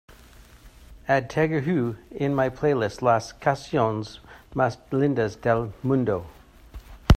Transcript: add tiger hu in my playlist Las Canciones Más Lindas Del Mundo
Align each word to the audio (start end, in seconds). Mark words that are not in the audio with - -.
add 1.07 1.29
tiger 1.29 1.59
hu 1.61 1.95
in 2.09 2.33
my 2.33 2.49
playlist 2.49 3.03
Las 3.03 3.31
Canciones 3.33 4.17
Más 4.55 4.77
Lindas 4.91 5.39
Del 5.39 5.75
Mundo 5.83 6.25